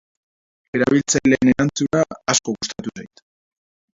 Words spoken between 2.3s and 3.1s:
asko gustatu